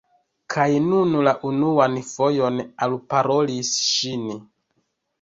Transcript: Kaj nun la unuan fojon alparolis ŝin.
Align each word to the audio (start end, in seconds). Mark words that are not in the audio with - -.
Kaj 0.53 0.63
nun 0.85 1.13
la 1.27 1.35
unuan 1.51 1.99
fojon 2.09 2.59
alparolis 2.89 3.73
ŝin. 3.95 4.29